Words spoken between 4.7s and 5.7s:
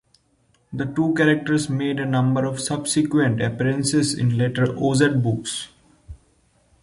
Oz books.